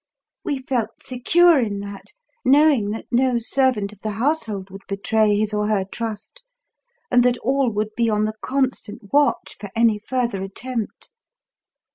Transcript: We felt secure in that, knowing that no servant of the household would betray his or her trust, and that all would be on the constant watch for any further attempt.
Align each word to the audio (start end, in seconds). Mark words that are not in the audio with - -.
We 0.43 0.57
felt 0.57 1.03
secure 1.03 1.59
in 1.59 1.79
that, 1.81 2.07
knowing 2.43 2.89
that 2.89 3.05
no 3.11 3.37
servant 3.37 3.93
of 3.93 3.99
the 3.99 4.13
household 4.17 4.71
would 4.71 4.81
betray 4.87 5.35
his 5.37 5.53
or 5.53 5.67
her 5.67 5.85
trust, 5.85 6.41
and 7.11 7.21
that 7.23 7.37
all 7.37 7.69
would 7.69 7.93
be 7.95 8.09
on 8.09 8.25
the 8.25 8.33
constant 8.41 9.13
watch 9.13 9.57
for 9.59 9.69
any 9.75 9.99
further 9.99 10.41
attempt. 10.41 11.11